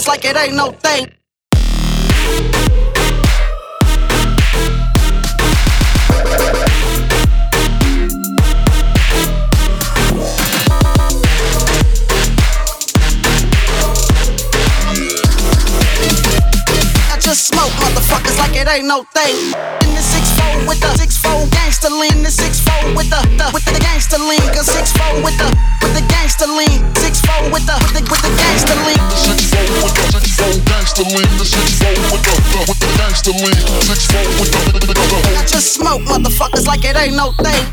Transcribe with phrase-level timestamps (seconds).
[0.00, 1.12] just like it ain't no thing.
[17.10, 19.69] I just smoke motherfuckers like it ain't no thing.
[33.22, 33.32] to.
[33.84, 37.64] Six four with the the, the smoke, motherfuckers, like it ain't no thing.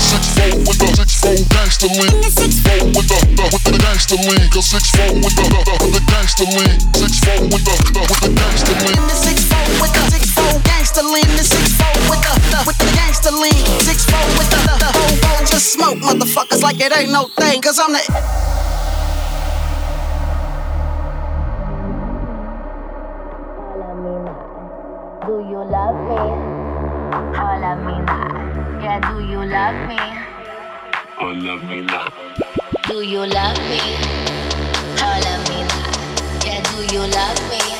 [0.00, 2.22] Six four with the six four lean.
[2.26, 4.50] Six four with the the with the lean.
[4.50, 6.74] Cause six four with the the with the lean.
[6.96, 8.30] Six four with the the with the
[8.82, 8.98] lean.
[9.14, 11.28] Six four with the six four lean.
[11.38, 13.62] Six four with the the with the lean.
[13.86, 17.60] Six four with the the whole just smoke, motherfuckers, like it ain't no thing.
[17.62, 18.49] Cause I'm the
[25.40, 26.20] do you love me?
[27.38, 28.82] Oh, love me not.
[28.82, 29.98] Yeah, do you love me?
[31.18, 32.12] Oh, love me not.
[32.86, 33.80] Do you love me?
[35.00, 36.44] Oh, love me not.
[36.44, 37.79] Yeah, do you love me?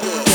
[0.00, 0.31] back,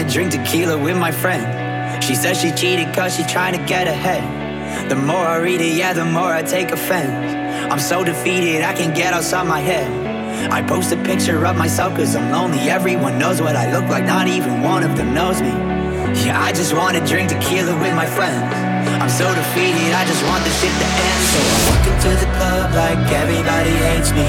[0.00, 2.02] wanna drink tequila with my friend.
[2.02, 4.24] She says she cheated cause she trying to get ahead.
[4.88, 7.12] The more I read it, yeah, the more I take offense.
[7.70, 9.88] I'm so defeated, I can't get outside my head.
[10.50, 12.70] I post a picture of myself cause I'm lonely.
[12.70, 15.52] Everyone knows what I look like, not even one of them knows me.
[16.24, 18.40] Yeah, I just wanna drink tequila with my friends.
[19.02, 21.22] I'm so defeated, I just want this shit to end.
[21.32, 24.28] So I walk into the club like everybody hates me.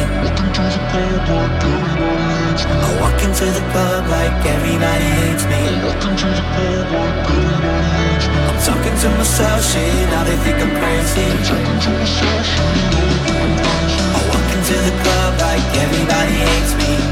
[2.51, 5.55] I'm walking to the club like everybody hates me.
[5.55, 8.41] I'm walking to the club like everybody hates me.
[8.49, 11.31] I'm talking to myself, shit, now they think I'm crazy.
[11.31, 14.11] I'm talking to myself, shit, now they think I'm crazy.
[14.11, 17.11] I'm the club like everybody hates me.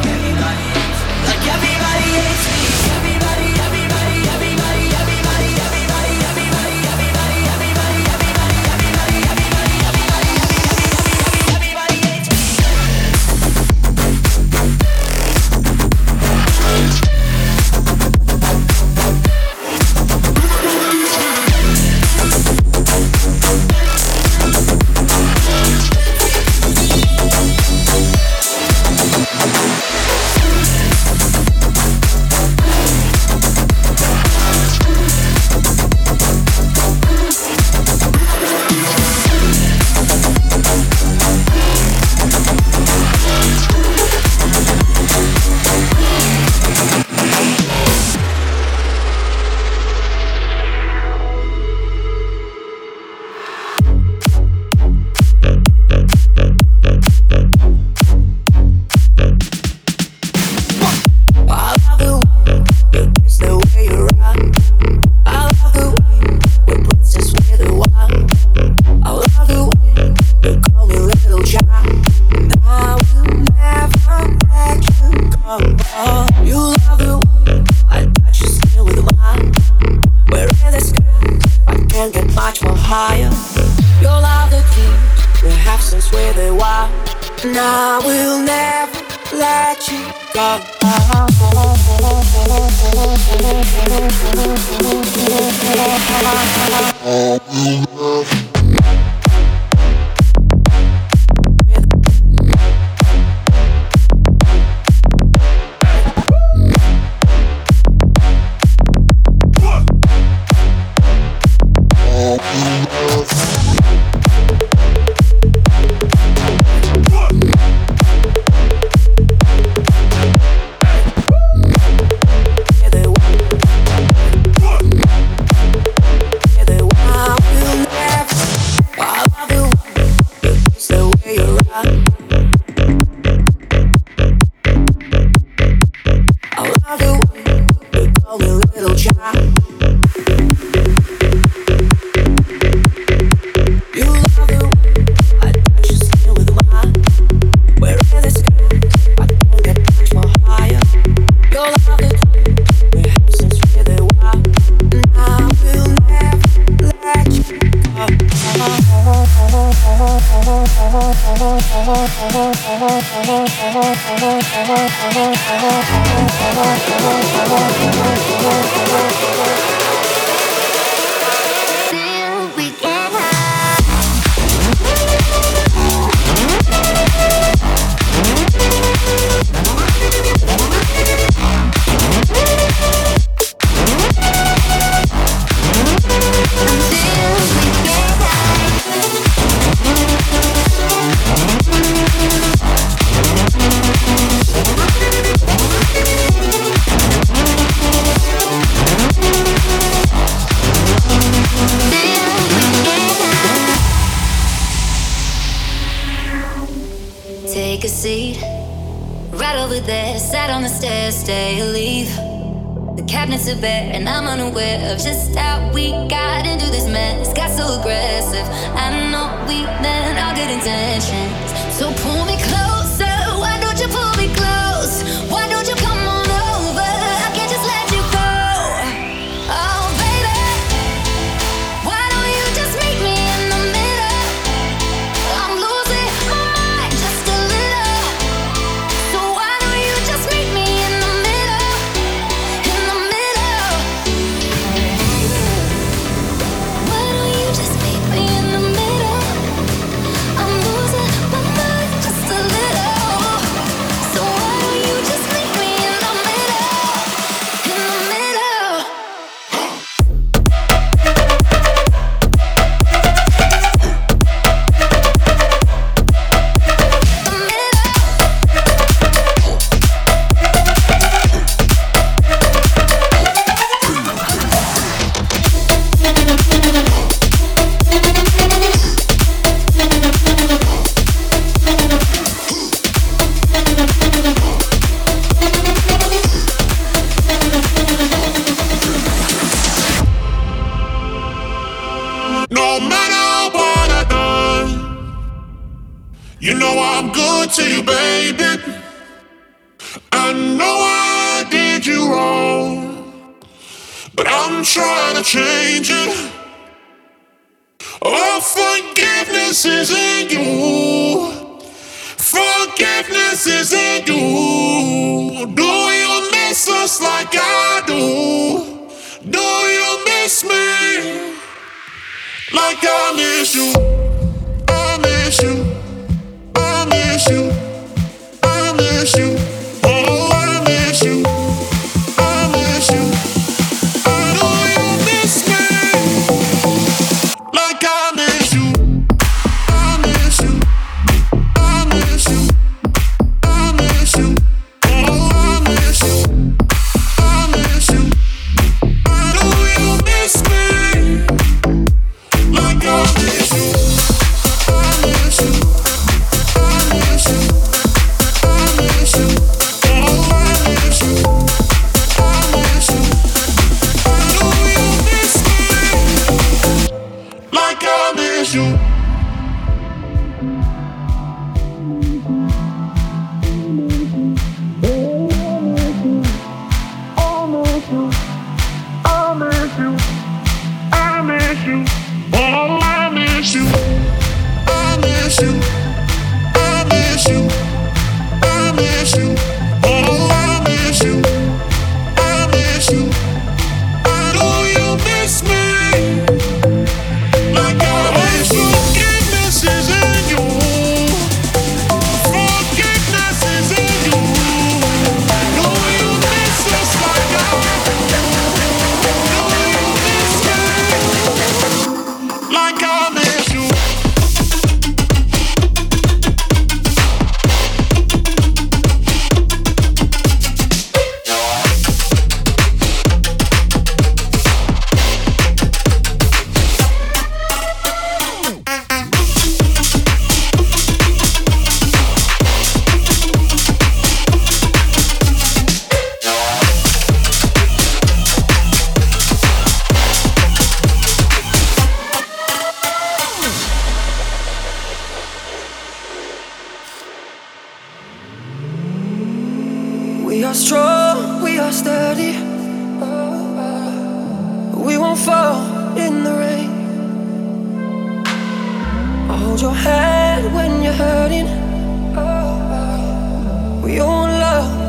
[164.71, 165.28] Oh, oh, oh, oh.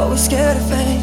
[0.01, 1.03] always scared of fame.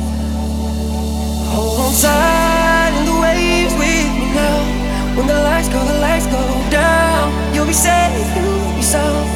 [1.53, 4.59] Hold on tight in the waves with me now.
[5.15, 7.29] When the lights go, the lights go down.
[7.53, 9.29] You'll be safe, you'll be sound.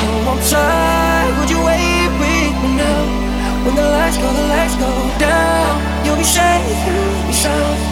[0.00, 3.02] Hold on tight, would you wave with me now?
[3.64, 5.72] When the lights go, the lights go down.
[6.04, 7.91] You'll be safe, you'll be sound.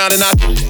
[0.00, 0.69] around and I.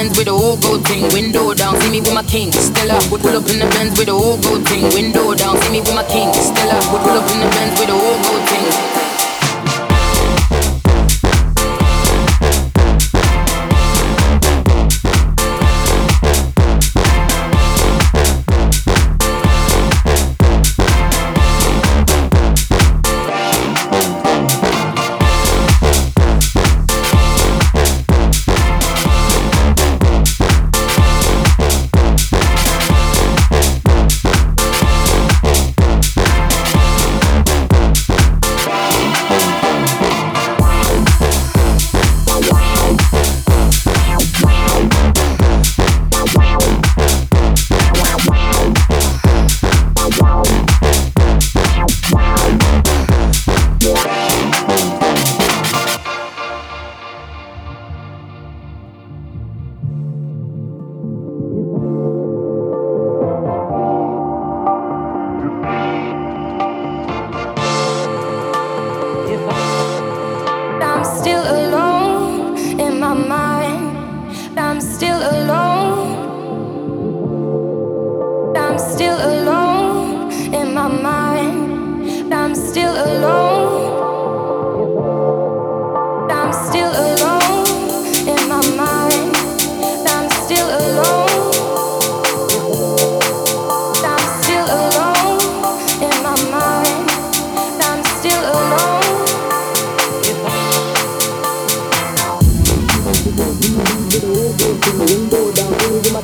[0.00, 1.02] Benz with a whole gold thing.
[1.12, 3.04] Window down, see me with my king, still up.
[3.10, 4.88] Pull up in the Benz with a whole gold thing.
[4.94, 6.84] Window down, see me with my king, still up.
[6.88, 8.89] Pull up in the Benz with a whole gold thing.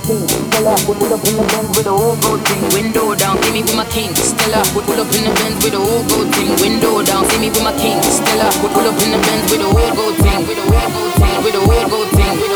[0.05, 0.27] king.
[0.51, 2.63] Tell her, pull up in the Benz with the old gold thing.
[2.75, 4.13] Window down, see me with my king.
[4.13, 6.51] Tell her, pull up in the Benz with the old gold thing.
[6.61, 8.01] Window down, see me with my king.
[8.03, 10.41] Tell her, pull up in the Benz with the old gold thing.
[10.45, 11.37] With the old gold thing.
[11.45, 12.35] With the old gold thing.
[12.41, 12.56] With the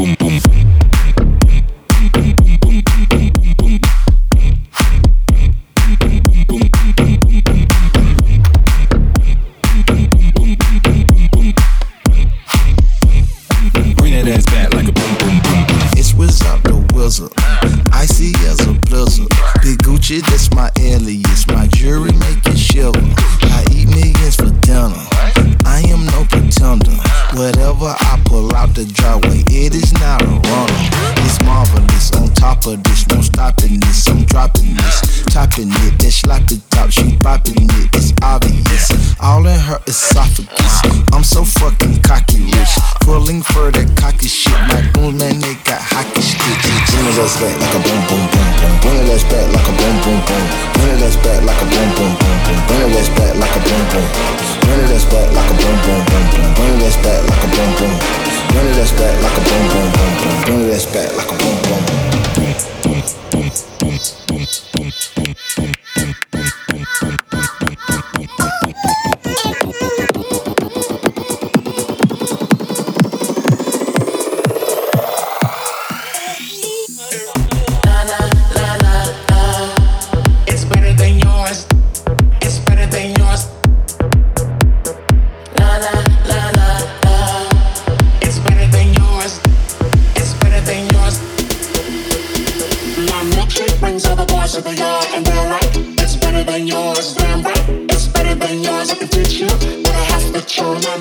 [98.91, 100.97] to complete you But I have to show my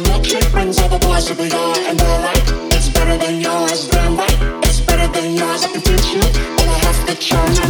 [0.53, 4.64] brings all the boys to the yard And it's better than yours, damn right.
[4.64, 6.22] It's better than yours, I can teach you
[6.57, 7.69] But I have to show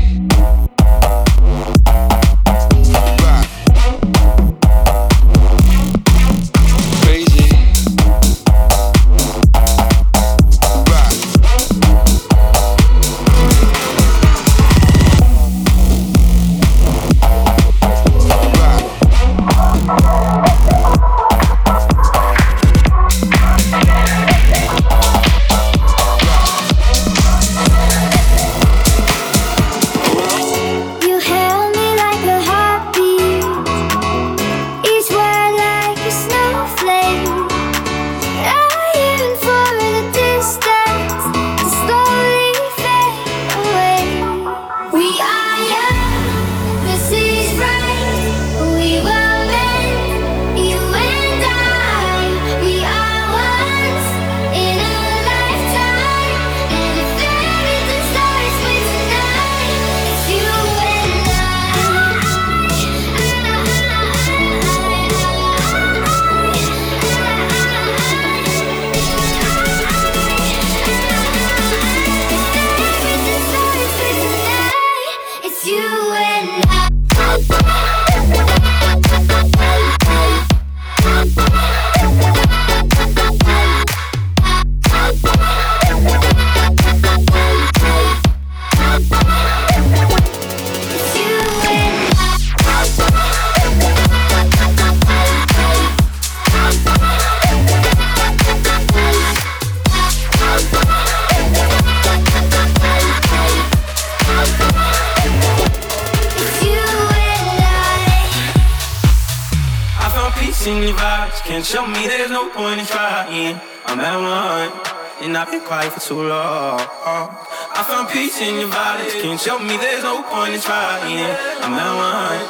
[111.61, 113.53] Can't show me there's no point in trying.
[113.85, 114.73] I'm at one,
[115.21, 116.81] and I've been quiet for too long.
[116.81, 119.21] I found peace in your vibes.
[119.21, 121.21] Can't show me there's no point in trying.
[121.61, 122.41] I'm at one,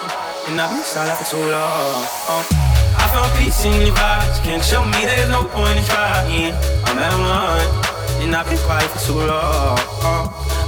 [0.48, 2.08] and I've been silent for too long.
[3.04, 4.40] I found peace in your vibes.
[4.48, 6.56] Can't show me there's no point in trying.
[6.88, 9.76] I'm at one, and I've been quiet for too long.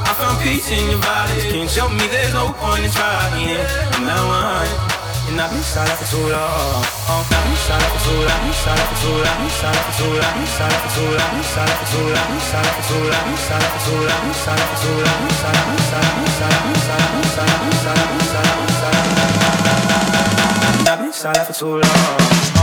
[0.04, 1.48] I found peace in your vibes.
[1.48, 3.56] Can't show me there's no point in trying.
[3.96, 4.93] I'm at one.
[5.34, 6.86] And I've been silent for too long.
[7.10, 8.30] I've been silent for too long.
[8.30, 9.34] I've been silent for too long.
[9.34, 10.30] I've been silent for too long.
[10.30, 12.14] I've been silent for too long.
[12.14, 14.14] I've been silent for too long.
[14.14, 15.24] I've been silent for too long.
[20.86, 21.98] I've been silent for too long.
[22.54, 22.63] I've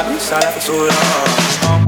[0.00, 1.87] I'm sala, sala,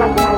[0.00, 0.29] Bye.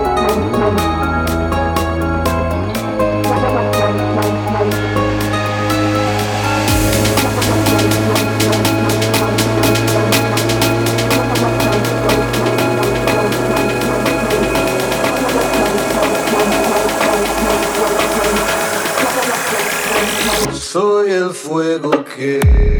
[21.23, 22.72] el fuego que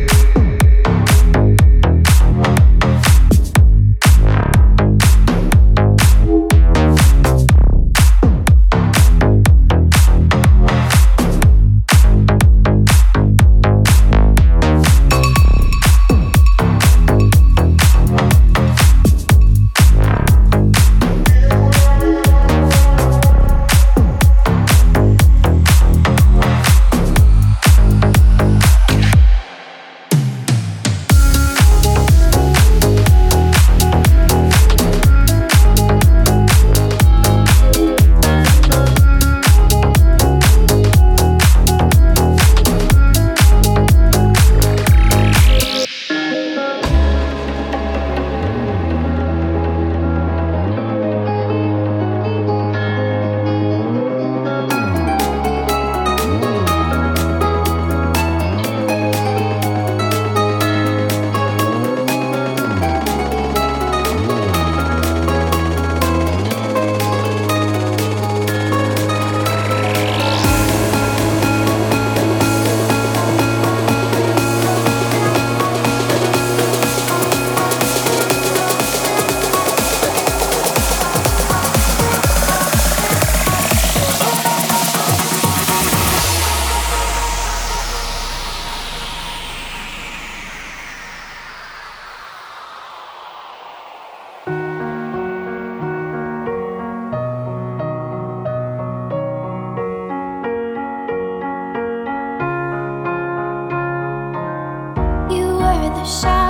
[106.05, 106.42] 下